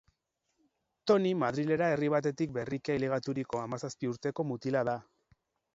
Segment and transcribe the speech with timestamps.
[1.11, 5.01] Toni Madrilera herri batetik berriki ailegaturiko hamazazpi urteko mutila da.